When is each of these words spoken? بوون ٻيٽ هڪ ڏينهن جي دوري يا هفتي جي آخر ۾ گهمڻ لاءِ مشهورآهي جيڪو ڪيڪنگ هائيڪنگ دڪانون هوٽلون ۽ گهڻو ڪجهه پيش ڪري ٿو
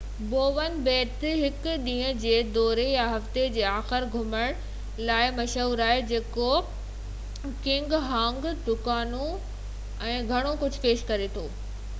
بوون 0.29 0.77
ٻيٽ 0.85 1.25
هڪ 1.39 1.73
ڏينهن 1.87 2.21
جي 2.23 2.31
دوري 2.55 2.85
يا 2.93 3.03
هفتي 3.11 3.43
جي 3.57 3.61
آخر 3.73 4.07
۾ 4.15 4.15
گهمڻ 4.15 5.03
لاءِ 5.11 5.27
مشهورآهي 5.41 6.01
جيڪو 6.13 6.49
ڪيڪنگ 6.65 8.01
هائيڪنگ 8.09 8.49
دڪانون 8.73 9.25
هوٽلون 9.29 10.19
۽ 10.19 10.27
گهڻو 10.35 10.57
ڪجهه 10.67 10.85
پيش 10.89 11.09
ڪري 11.15 11.33
ٿو 11.39 11.49